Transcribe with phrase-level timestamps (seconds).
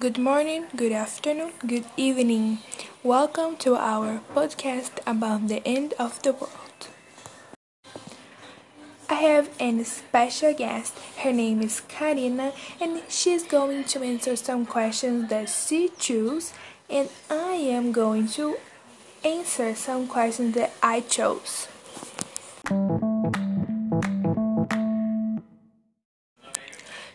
[0.00, 2.60] Good morning, good afternoon, good evening.
[3.02, 6.88] Welcome to our podcast about the end of the world.
[9.10, 10.96] I have a special guest.
[11.18, 16.54] Her name is Karina, and she's going to answer some questions that she chose,
[16.88, 18.56] and I am going to
[19.22, 21.68] answer some questions that I chose.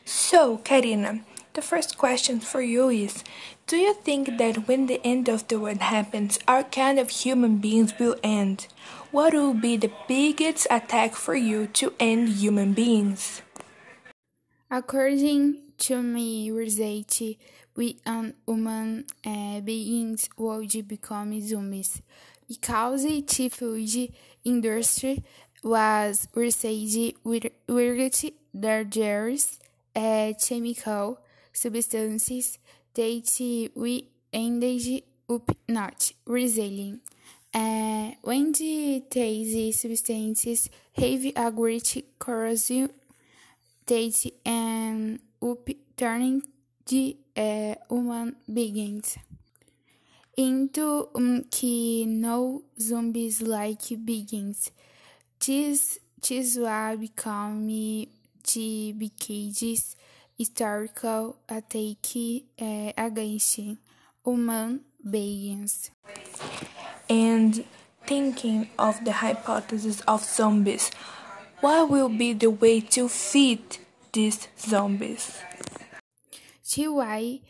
[0.05, 1.21] So, Karina,
[1.55, 3.23] the first question for you is
[3.65, 7.57] Do you think that when the end of the world happens, our kind of human
[7.57, 8.67] beings will end?
[9.11, 13.41] What will be the biggest attack for you to end human beings?
[14.69, 17.37] According to my research,
[17.75, 22.01] we human uh, beings would become zombies
[22.47, 24.09] because the food
[24.43, 25.23] industry
[25.63, 27.47] was research with
[28.53, 29.59] dangerous
[29.95, 31.19] uh, chemical
[31.55, 32.59] substances
[32.93, 36.99] that we ended up not reselling.
[37.53, 42.89] Uh, when the, these substances have a great corrosion,
[43.85, 44.11] they
[44.45, 46.43] end up turning
[46.85, 49.17] the uh, human beings
[50.37, 54.71] into um, que no zombies like beings.
[55.39, 58.09] This, this will become the
[58.43, 59.95] BKG's
[60.37, 62.15] historical attack
[62.61, 63.59] uh, against
[64.23, 65.91] human beings.
[67.09, 67.63] And
[68.05, 70.91] thinking of the hypothesis of zombies,
[71.61, 73.77] what will be the way to feed
[74.13, 75.41] these zombies?
[76.77, 77.41] Way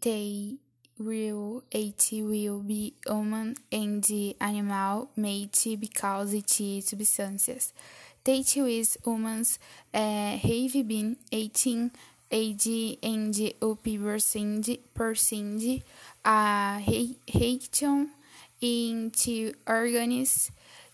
[0.00, 0.56] they
[0.98, 7.72] will eat will be human and the animal made because it is substances.
[8.24, 9.58] That is humans
[9.92, 11.90] uh, have been eating
[12.30, 12.66] AD
[13.02, 13.86] and up
[14.94, 15.82] percent
[16.24, 18.10] a reaction
[18.60, 20.52] into organisms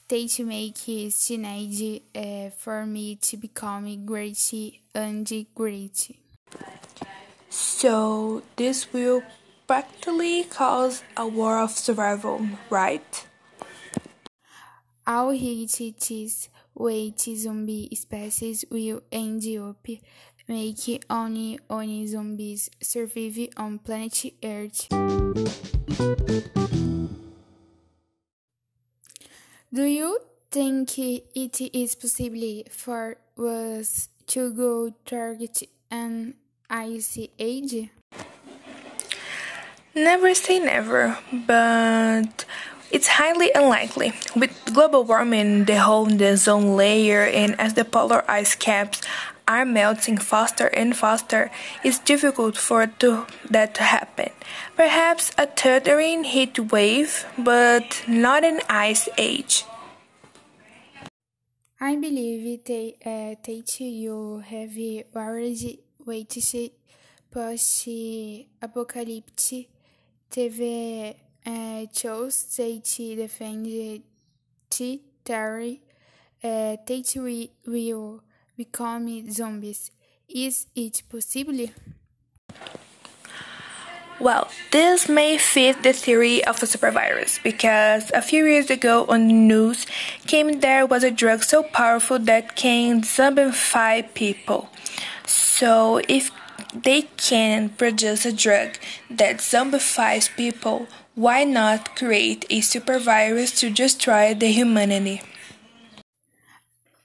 [0.09, 6.17] that make it need uh, for me to become great and great.
[7.50, 9.22] So this will
[9.67, 13.27] practically cause a war of survival, right?
[15.06, 15.78] All hit
[16.78, 19.87] weight zombie species will end up
[20.49, 24.88] make only only zombies survive on planet Earth.
[29.75, 30.19] Do you
[30.50, 36.34] think it is possible for us to go target an
[36.71, 37.91] ice age?
[39.94, 42.47] Never say never, but
[42.91, 44.12] it's highly unlikely.
[44.34, 49.00] With global warming, the hole in the ozone layer, and as the polar ice caps
[49.47, 51.50] are melting faster and faster,
[51.82, 54.31] it's difficult for to, that to happen.
[54.76, 59.65] Perhaps a thundering heat wave, but not an ice age.
[61.81, 64.76] I believe they, uh, that you have
[65.15, 66.72] already waited
[67.31, 69.53] post-apocalypse
[70.31, 71.15] TV
[71.48, 74.03] uh, chose that defend the
[75.25, 75.81] theory
[76.44, 78.22] uh, that we will
[78.56, 79.91] become zombies.
[80.28, 81.69] Is it possible?
[84.20, 89.28] Well, this may fit the theory of a supervirus because a few years ago on
[89.28, 89.87] the news
[90.26, 94.69] came there was a drug so powerful that can zombify people.
[95.25, 96.32] So if
[96.75, 98.79] they can produce a drug
[99.11, 105.23] that zombifies people, why not create a supervirus to destroy the humanity?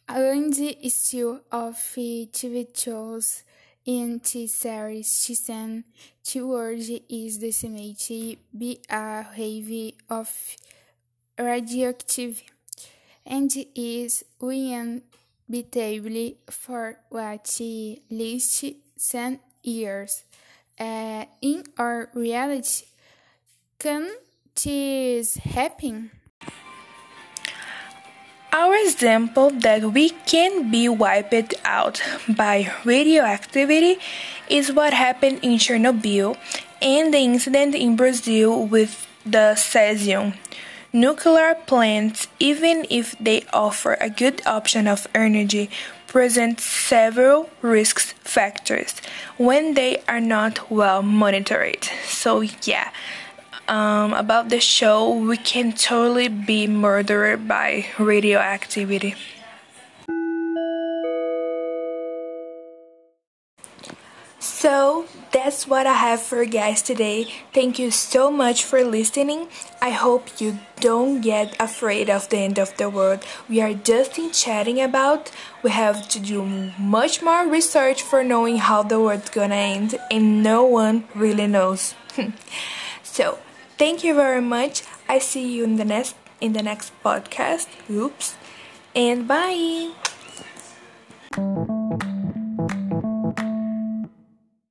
[0.08, 0.54] And
[0.90, 3.44] still of TV shows
[3.86, 5.86] in the series season
[6.24, 10.30] towards is decimated by a wave of
[11.40, 12.44] radioactive
[13.26, 15.02] and is inevitable
[16.50, 18.66] for what least
[19.10, 20.24] 10 years.
[20.80, 22.86] Uh, in our reality,
[23.80, 24.10] can
[24.56, 26.12] this happen?
[28.54, 33.98] Our example that we can be wiped out by radioactivity
[34.48, 36.38] is what happened in Chernobyl
[36.80, 40.36] and the incident in Brazil with the cesium.
[40.94, 45.72] Nuclear plants, even if they offer a good option of energy,
[46.14, 49.02] present several risk factors
[49.38, 51.84] when they are not well monitored.
[52.06, 52.92] So, yeah,
[53.68, 59.16] um, about the show, we can totally be murdered by radioactivity.
[64.64, 67.28] So that's what I have for you guys today.
[67.52, 69.50] Thank you so much for listening.
[69.82, 73.26] I hope you don't get afraid of the end of the world.
[73.50, 75.32] We are just in chatting about.
[75.64, 76.46] We have to do
[76.80, 81.94] much more research for knowing how the world's gonna end, and no one really knows.
[83.04, 83.40] so
[83.78, 84.84] thank you very much.
[85.10, 87.68] I see you in the next in the next podcast.
[87.92, 88.38] Oops.
[88.96, 89.92] And bye.